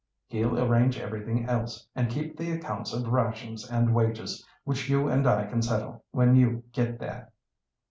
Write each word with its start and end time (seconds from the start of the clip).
He'll 0.29 0.59
arrange 0.59 0.97
everything 0.99 1.47
else 1.47 1.87
and 1.95 2.09
keep 2.09 2.35
the 2.35 2.51
accounts 2.51 2.91
of 2.91 3.05
rations 3.09 3.69
and 3.69 3.93
wages, 3.93 4.43
which 4.63 4.89
you 4.89 5.07
and 5.07 5.27
I 5.27 5.45
can 5.45 5.61
settle 5.61 6.03
when 6.09 6.35
you 6.35 6.63
get 6.71 6.97
there." 6.97 7.31